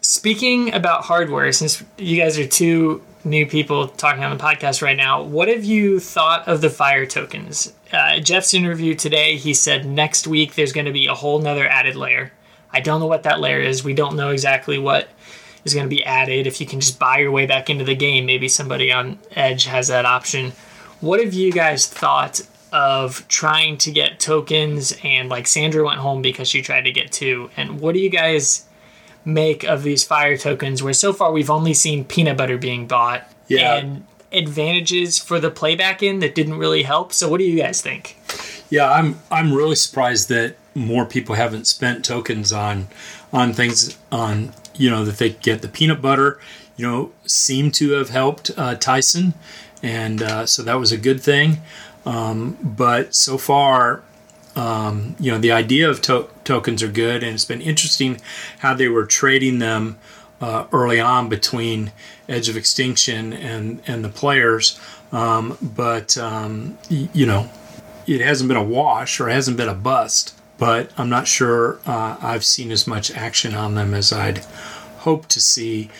[0.00, 4.96] Speaking about hardware, since you guys are two new people talking on the podcast right
[4.96, 7.72] now, what have you thought of the fire tokens?
[7.92, 11.66] Uh, Jeff's interview today, he said next week there's going to be a whole nother
[11.66, 12.32] added layer.
[12.72, 13.84] I don't know what that layer is.
[13.84, 15.08] We don't know exactly what
[15.64, 16.46] is going to be added.
[16.46, 19.64] If you can just buy your way back into the game, maybe somebody on Edge
[19.64, 20.52] has that option.
[21.00, 22.40] What have you guys thought
[22.72, 27.12] of trying to get tokens and like Sandra went home because she tried to get
[27.12, 27.50] two?
[27.56, 28.64] And what do you guys
[29.24, 33.30] make of these fire tokens where so far we've only seen peanut butter being bought
[33.48, 33.76] Yeah.
[33.76, 37.12] and advantages for the playback in that didn't really help?
[37.12, 38.16] So what do you guys think?
[38.70, 42.88] Yeah, I'm I'm really surprised that more people haven't spent tokens on
[43.32, 46.38] on things on you know that they get the peanut butter.
[46.76, 49.32] You know, seem to have helped uh, Tyson,
[49.82, 51.58] and uh, so that was a good thing.
[52.06, 54.02] Um, but so far,
[54.54, 58.20] um, you know, the idea of to- tokens are good, and it's been interesting
[58.60, 59.98] how they were trading them
[60.40, 61.92] uh, early on between
[62.28, 64.78] Edge of Extinction and and the players.
[65.12, 67.50] Um, but um, y- you know,
[68.06, 72.16] it hasn't been a wash or hasn't been a bust, but I'm not sure uh,
[72.22, 74.38] I've seen as much action on them as I'd
[74.98, 75.90] hoped to see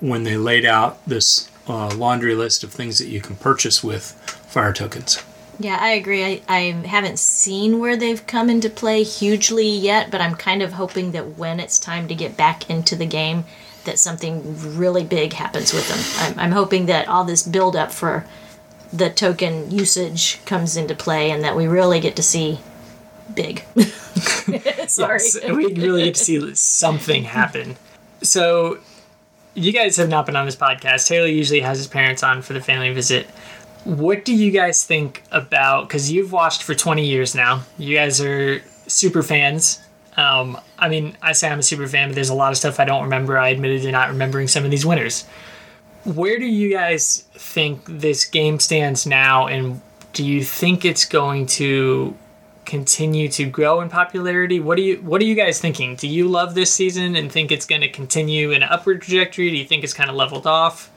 [0.00, 4.12] when they laid out this uh, laundry list of things that you can purchase with
[4.48, 5.22] fire tokens.
[5.62, 6.24] Yeah, I agree.
[6.24, 10.72] I, I haven't seen where they've come into play hugely yet, but I'm kind of
[10.72, 13.44] hoping that when it's time to get back into the game,
[13.84, 16.34] that something really big happens with them.
[16.36, 18.26] I'm, I'm hoping that all this build up for
[18.92, 22.58] the token usage comes into play and that we really get to see
[23.32, 23.60] big.
[24.88, 25.20] Sorry.
[25.22, 27.76] Yes, we really get to see something happen.
[28.22, 28.78] So,
[29.54, 31.06] you guys have not been on this podcast.
[31.06, 33.28] Taylor usually has his parents on for the family visit.
[33.84, 35.88] What do you guys think about?
[35.88, 37.62] Because you've watched for 20 years now.
[37.78, 39.80] You guys are super fans.
[40.16, 42.78] Um, I mean, I say I'm a super fan, but there's a lot of stuff
[42.78, 43.38] I don't remember.
[43.38, 45.26] I admitted to not remembering some of these winners.
[46.04, 49.80] Where do you guys think this game stands now, and
[50.12, 52.16] do you think it's going to
[52.64, 54.60] continue to grow in popularity?
[54.60, 55.96] What do you What are you guys thinking?
[55.96, 59.50] Do you love this season and think it's going to continue in an upward trajectory?
[59.50, 60.91] Do you think it's kind of leveled off?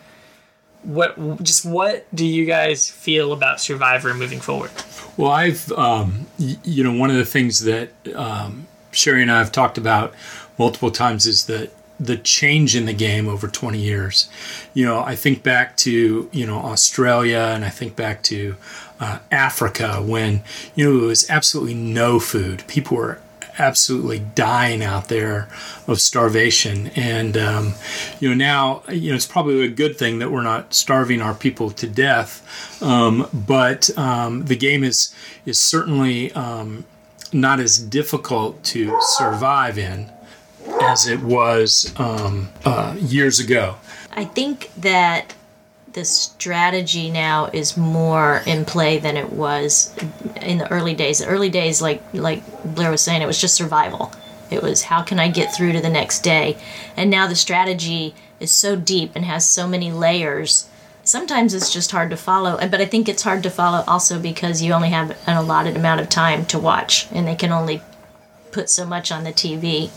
[0.86, 4.72] What just what do you guys feel about Survivor moving forward?
[5.18, 9.52] Well, I've, um, you know, one of the things that um, Sherry and I have
[9.52, 10.14] talked about
[10.58, 14.30] multiple times is that the change in the game over 20 years.
[14.74, 18.58] You know, I think back to, you know, Australia and I think back to
[19.00, 20.42] uh, Africa when,
[20.76, 22.64] you know, it was absolutely no food.
[22.68, 23.20] People were
[23.58, 25.48] absolutely dying out there
[25.88, 26.88] of starvation.
[26.96, 27.74] And, um,
[28.20, 31.34] you know, now, you know, it's probably a good thing that we're not starving our
[31.34, 32.82] people to death.
[32.82, 35.14] Um, but um, the game is,
[35.46, 36.86] is certainly um,
[37.32, 40.12] not as difficult to survive in
[40.82, 43.76] as it was um, uh, years ago.
[44.12, 45.34] I think that
[45.96, 49.96] the strategy now is more in play than it was
[50.42, 51.20] in the early days.
[51.20, 52.44] The early days, like like
[52.76, 54.12] Blair was saying, it was just survival.
[54.52, 56.58] It was how can I get through to the next day,
[56.98, 60.70] and now the strategy is so deep and has so many layers.
[61.04, 64.62] Sometimes it's just hard to follow, but I think it's hard to follow also because
[64.62, 67.82] you only have an allotted amount of time to watch, and they can only
[68.52, 69.92] put so much on the TV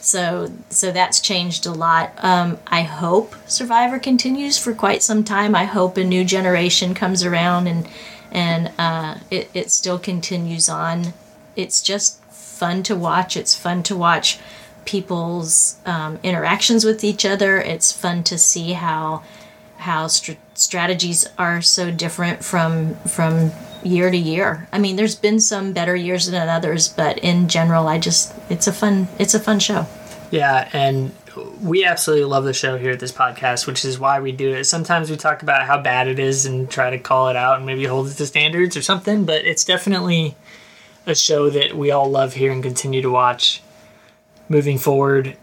[0.00, 2.12] so so that's changed a lot.
[2.18, 5.54] Um, i hope survivor continues for quite some time.
[5.54, 7.88] I hope a new generation comes around and
[8.30, 11.14] and uh, it, it still continues on.
[11.56, 13.36] It's just fun to watch.
[13.36, 14.38] It's fun to watch
[14.84, 17.58] people's um, interactions with each other.
[17.58, 19.22] It's fun to see how
[19.78, 23.52] how str- strategies are so different from from
[23.82, 24.68] year to year.
[24.72, 28.66] I mean, there's been some better years than others, but in general, I just it's
[28.66, 29.86] a fun it's a fun show.
[30.30, 31.12] Yeah, and
[31.62, 34.64] we absolutely love the show here at this podcast, which is why we do it.
[34.64, 37.66] Sometimes we talk about how bad it is and try to call it out and
[37.66, 40.34] maybe hold it to standards or something, but it's definitely
[41.06, 43.62] a show that we all love here and continue to watch
[44.48, 45.36] moving forward.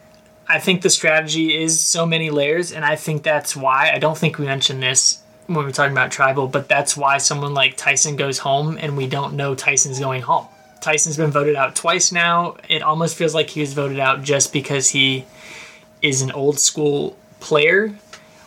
[0.48, 4.18] I think the strategy is so many layers, and I think that's why I don't
[4.18, 8.16] think we mentioned this when we're talking about tribal, but that's why someone like Tyson
[8.16, 10.48] goes home and we don't know Tyson's going home.
[10.82, 12.58] Tyson's been voted out twice now.
[12.70, 15.26] It almost feels like he was voted out just because he
[16.02, 17.96] is an old school player.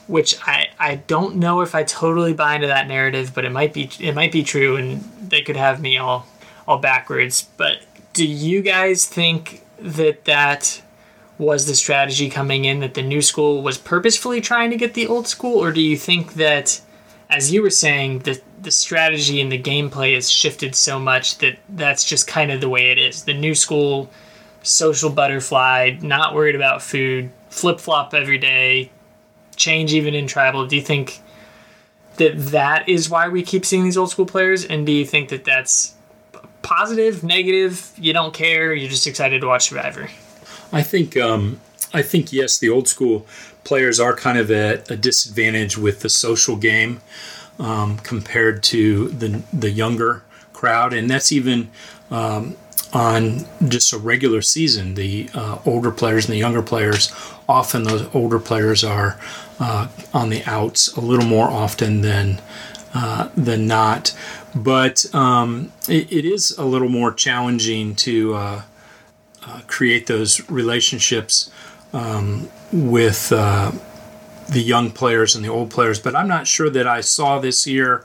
[0.08, 3.72] which I, I don't know if I totally buy into that narrative, but it might
[3.72, 6.26] be it might be true, and they could have me all
[6.66, 7.46] all backwards.
[7.56, 7.82] But
[8.14, 10.82] do you guys think that that
[11.36, 15.06] was the strategy coming in that the new school was purposefully trying to get the
[15.06, 16.80] old school, or do you think that,
[17.30, 21.58] as you were saying, the the strategy and the gameplay has shifted so much that
[21.68, 23.24] that's just kind of the way it is?
[23.24, 24.10] The new school,
[24.62, 28.90] social butterfly, not worried about food, flip flop every day,
[29.56, 30.66] change even in tribal.
[30.66, 31.20] Do you think
[32.16, 35.28] that that is why we keep seeing these old school players, and do you think
[35.28, 35.94] that that's
[36.62, 37.92] positive, negative?
[37.96, 38.74] You don't care.
[38.74, 40.08] You're just excited to watch Survivor.
[40.72, 41.60] I think um,
[41.92, 43.26] I think yes, the old school
[43.68, 47.02] players are kind of at a disadvantage with the social game
[47.58, 50.22] um, compared to the the younger
[50.54, 51.68] crowd, and that's even
[52.10, 52.56] um,
[52.94, 54.94] on just a regular season.
[54.94, 57.12] The uh, older players and the younger players,
[57.46, 59.20] often those older players are
[59.60, 62.40] uh, on the outs a little more often than
[62.94, 64.16] uh, than not.
[64.54, 68.62] But um, it, it is a little more challenging to uh,
[69.46, 71.50] uh, create those relationships
[71.92, 73.72] um, with uh,
[74.48, 75.98] the young players and the old players.
[75.98, 78.04] But I'm not sure that I saw this year,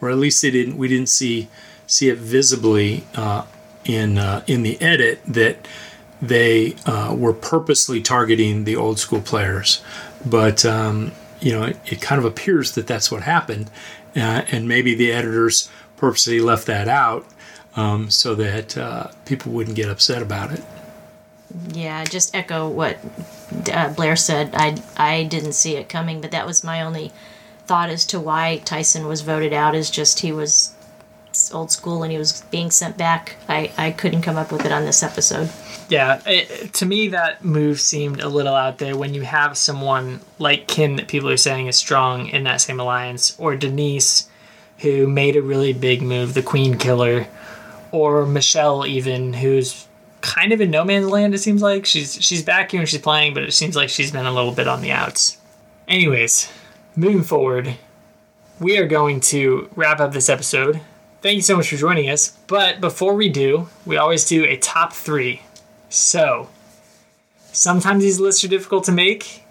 [0.00, 0.76] or at least didn't.
[0.76, 1.48] We didn't see
[1.86, 3.44] see it visibly uh,
[3.84, 5.66] in uh, in the edit that
[6.20, 9.82] they uh, were purposely targeting the old school players.
[10.24, 13.70] But um, you know, it, it, kind of appears that that's what happened,
[14.16, 17.26] uh, and maybe the editors purposely left that out
[17.76, 20.62] um, so that uh, people wouldn't get upset about it.
[21.72, 22.98] Yeah, just echo what
[23.72, 24.54] uh, Blair said.
[24.54, 27.12] I I didn't see it coming, but that was my only
[27.66, 29.74] thought as to why Tyson was voted out.
[29.74, 30.74] Is just he was
[31.52, 33.36] old school and he was being sent back.
[33.48, 35.50] I I couldn't come up with it on this episode.
[35.88, 40.20] Yeah, it, to me that move seemed a little out there when you have someone
[40.38, 44.28] like Kim that people are saying is strong in that same alliance, or Denise,
[44.78, 47.26] who made a really big move, the Queen Killer,
[47.90, 49.87] or Michelle even, who's
[50.20, 51.34] kind of in no man's land.
[51.34, 54.10] It seems like she's she's back here and she's playing, but it seems like she's
[54.10, 55.38] been a little bit on the outs.
[55.86, 56.50] Anyways,
[56.96, 57.76] moving forward,
[58.60, 60.80] we are going to wrap up this episode.
[61.20, 62.36] Thank you so much for joining us.
[62.46, 65.42] But before we do, we always do a top three.
[65.88, 66.48] So,
[67.52, 69.42] sometimes these lists are difficult to make,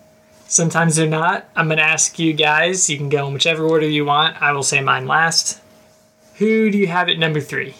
[0.48, 1.50] sometimes they're not.
[1.56, 4.42] I'm going to ask you guys, you can go in whichever order you want.
[4.42, 5.60] I will say mine last.
[6.36, 7.76] Who do you have at number three?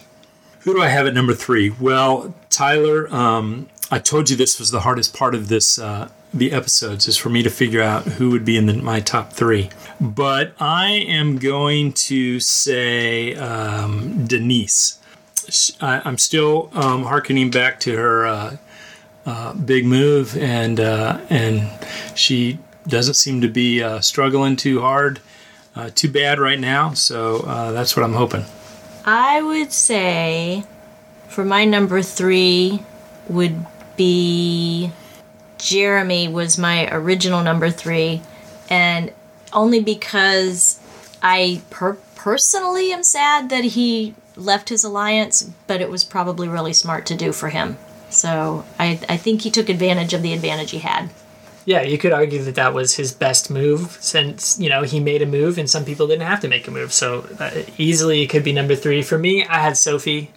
[0.68, 1.70] Who do I have at number three?
[1.70, 6.52] Well, Tyler, um, I told you this was the hardest part of this uh, the
[6.52, 9.70] episodes is for me to figure out who would be in the, my top three.
[9.98, 14.98] But I am going to say um, Denise.
[15.80, 18.56] I, am still um, harkening back to her uh,
[19.24, 21.66] uh, big move, and uh, and
[22.14, 25.20] she doesn't seem to be uh, struggling too hard,
[25.74, 26.92] uh, too bad right now.
[26.92, 27.38] So
[27.72, 28.44] that's what I'm hoping.
[29.04, 30.64] I would say
[31.28, 32.82] for my number three
[33.28, 33.64] would
[33.96, 34.92] be
[35.58, 38.22] Jeremy was my original number three,
[38.70, 39.12] and
[39.52, 40.80] only because
[41.22, 46.72] I per- personally am sad that he left his alliance, but it was probably really
[46.72, 47.76] smart to do for him.
[48.10, 51.10] So I, I think he took advantage of the advantage he had
[51.68, 55.20] yeah, you could argue that that was his best move since, you know, he made
[55.20, 56.94] a move and some people didn't have to make a move.
[56.94, 59.02] So uh, easily it could be number three.
[59.02, 60.30] For me, I had Sophie.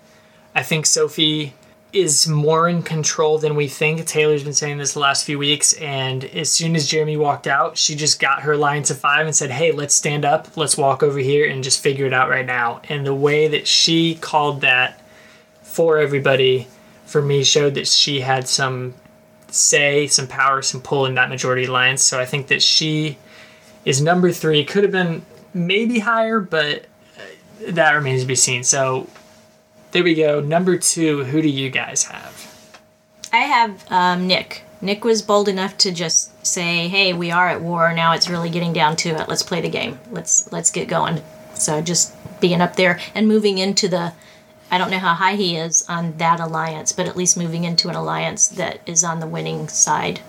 [0.54, 1.54] I think Sophie
[1.94, 4.06] is more in control than we think.
[4.06, 5.72] Taylor's been saying this the last few weeks.
[5.76, 9.34] And as soon as Jeremy walked out, she just got her line to five and
[9.34, 12.46] said, hey, let's stand up, let's walk over here and just figure it out right
[12.46, 12.82] now.
[12.90, 15.02] And the way that she called that
[15.64, 16.68] for everybody,
[17.06, 18.96] for me, showed that she had some
[19.52, 22.02] say, some power, some pull in that majority alliance.
[22.02, 23.18] So I think that she
[23.86, 24.64] is number three.
[24.66, 26.86] Could have been maybe higher, but
[27.18, 28.64] uh, that remains to be seen.
[28.64, 29.08] So
[29.92, 30.40] there we go.
[30.40, 32.76] Number two, who do you guys have?
[33.34, 34.64] I have um, Nick.
[34.82, 38.14] Nick was bold enough to just say, "Hey, we are at war now.
[38.14, 39.30] It's really getting down to it.
[39.30, 40.00] Let's play the game.
[40.12, 41.22] Let's let's get going."
[41.54, 44.14] So just being up there and moving into the
[44.72, 47.90] I don't know how high he is on that alliance, but at least moving into
[47.90, 50.22] an alliance that is on the winning side.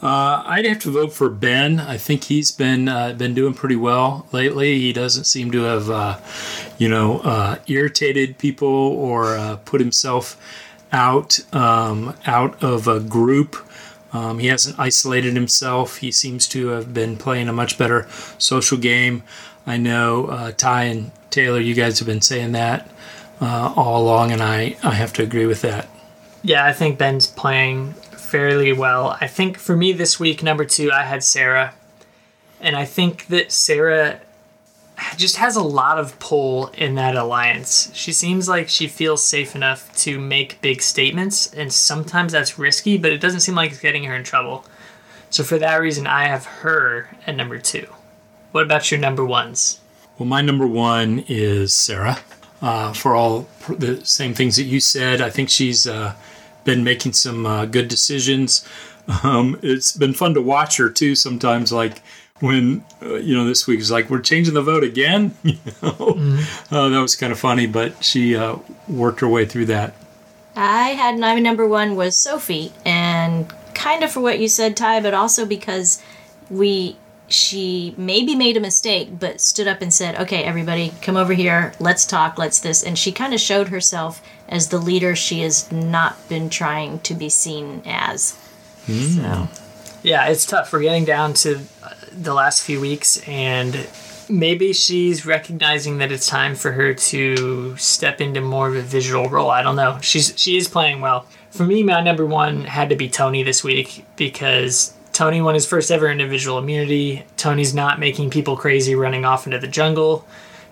[0.00, 1.80] Uh, I'd have to vote for Ben.
[1.80, 4.78] I think he's been uh, been doing pretty well lately.
[4.78, 6.18] He doesn't seem to have, uh,
[6.78, 10.38] you know, uh, irritated people or uh, put himself
[10.92, 13.56] out um, out of a group.
[14.12, 15.96] Um, he hasn't isolated himself.
[15.98, 19.22] He seems to have been playing a much better social game.
[19.66, 22.88] I know uh, Ty and Taylor, you guys have been saying that
[23.40, 25.88] uh, all along, and I, I have to agree with that.
[26.42, 29.16] Yeah, I think Ben's playing fairly well.
[29.20, 31.74] I think for me this week, number two, I had Sarah.
[32.60, 34.20] And I think that Sarah
[35.16, 37.90] just has a lot of pull in that alliance.
[37.94, 42.98] She seems like she feels safe enough to make big statements, and sometimes that's risky,
[42.98, 44.64] but it doesn't seem like it's getting her in trouble.
[45.30, 47.86] So for that reason, I have her at number two.
[48.52, 49.80] What about your number ones?
[50.18, 52.18] Well, my number one is Sarah.
[52.62, 56.14] Uh, for all the same things that you said, I think she's uh,
[56.64, 58.66] been making some uh, good decisions.
[59.24, 61.16] Um, it's been fun to watch her too.
[61.16, 62.00] Sometimes, like
[62.40, 65.34] when uh, you know this week is like we're changing the vote again.
[65.42, 66.74] You know, mm-hmm.
[66.74, 68.58] uh, that was kind of funny, but she uh,
[68.88, 69.94] worked her way through that.
[70.54, 75.00] I had my number one was Sophie, and kind of for what you said, Ty,
[75.00, 76.02] but also because
[76.50, 76.96] we
[77.30, 81.72] she maybe made a mistake, but stood up and said, "Okay, everybody, come over here.
[81.78, 82.38] Let's talk.
[82.38, 86.50] Let's this." And she kind of showed herself as the leader she has not been
[86.50, 88.36] trying to be seen as.
[88.86, 89.16] Mm.
[89.16, 89.48] So.
[90.02, 90.72] Yeah, it's tough.
[90.72, 91.60] We're getting down to
[92.12, 93.86] the last few weeks, and
[94.28, 99.28] maybe she's recognizing that it's time for her to step into more of a visual
[99.28, 99.50] role.
[99.50, 99.98] I don't know.
[100.00, 101.26] She's she is playing well.
[101.50, 105.66] For me, my number one had to be Tony this week because Tony won his
[105.66, 107.24] first ever individual immunity.
[107.36, 110.24] Tony's not making people crazy running off into the jungle.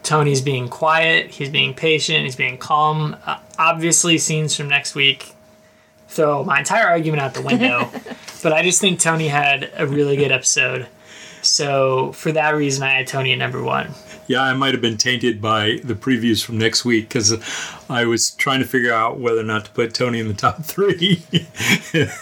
[0.03, 1.31] Tony's being quiet.
[1.31, 2.25] He's being patient.
[2.25, 3.17] He's being calm.
[3.27, 5.35] Uh, obviously, scenes from next week
[6.09, 7.91] throw my entire argument out the window.
[8.43, 10.87] but I just think Tony had a really good episode.
[11.43, 13.95] So for that reason, I had Tony at number one.
[14.29, 17.33] Yeah, I might have been tainted by the previews from next week because
[17.89, 20.63] I was trying to figure out whether or not to put Tony in the top
[20.65, 21.23] three,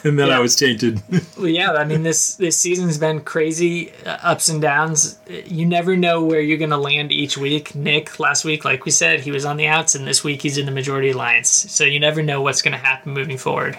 [0.04, 0.36] and then yeah.
[0.36, 1.02] I was tainted.
[1.36, 5.18] well, yeah, I mean this this season's been crazy, uh, ups and downs.
[5.28, 7.74] You never know where you're going to land each week.
[7.74, 10.58] Nick last week, like we said, he was on the outs, and this week he's
[10.58, 11.48] in the majority alliance.
[11.48, 13.76] So you never know what's going to happen moving forward.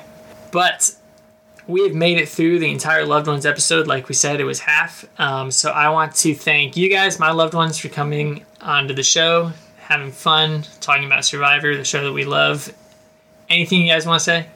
[0.51, 0.93] But
[1.68, 3.88] we have made it through the entire loved ones episode.
[3.88, 5.05] Like we said it was half.
[5.20, 9.03] Um, so i want to thank you guys my loved ones for coming onto the
[9.03, 12.74] show having fun talking about survivor the show that we love.
[13.49, 14.47] Anything you guys want to say?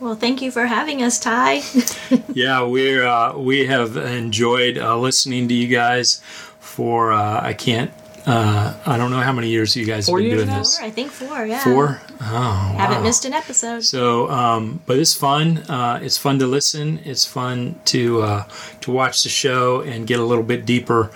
[0.00, 1.62] Well thank you for having us ty.
[2.32, 6.20] Yeah we're uh, we have enjoyed uh, listening to you guys
[6.58, 7.90] for uh, i can't
[8.26, 10.58] uh, I don't know how many years you guys four have been doing now?
[10.58, 10.78] this.
[10.78, 11.46] Four, I think four.
[11.46, 11.64] Yeah.
[11.64, 12.00] Four.
[12.20, 13.02] Oh, haven't wow.
[13.02, 13.80] missed an episode.
[13.80, 15.58] So, um, but it's fun.
[15.58, 17.00] Uh, it's fun to listen.
[17.04, 18.48] It's fun to uh,
[18.82, 21.10] to watch the show and get a little bit deeper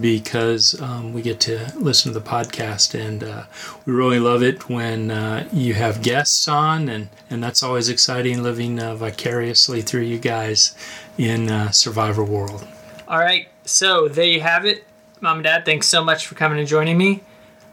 [0.00, 3.44] because um, we get to listen to the podcast and uh,
[3.86, 8.42] we really love it when uh, you have guests on and, and that's always exciting
[8.42, 10.76] living uh, vicariously through you guys
[11.16, 12.66] in uh, survivor world
[13.08, 14.84] all right so there you have it
[15.20, 17.22] Mom and Dad, thanks so much for coming and joining me.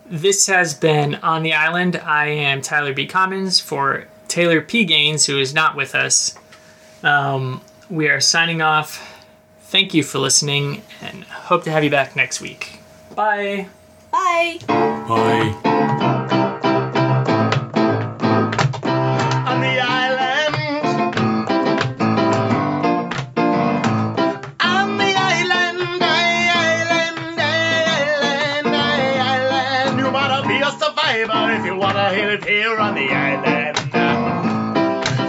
[0.08, 1.96] This has been On the Island.
[1.96, 3.06] I am Tyler B.
[3.08, 4.86] Commons for Taylor P.
[4.86, 6.38] Gaines, who is not with us.
[7.04, 9.24] Um, we are signing off.
[9.62, 12.80] Thank you for listening and hope to have you back next week.
[13.16, 13.68] Bye.
[14.12, 14.60] Bye.
[14.68, 16.12] Bye.
[32.44, 33.78] Here on the island.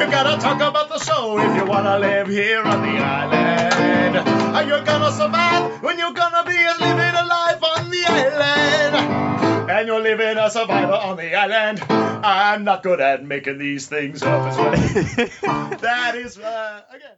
[0.00, 4.16] You gotta talk about the show if you wanna live here on the island.
[4.56, 9.70] And you're gonna survive when you're gonna be living a life on the island.
[9.70, 11.82] And you're living a survivor on the island.
[11.90, 14.72] I'm not good at making these things up as well.
[15.80, 17.16] that is, uh, again.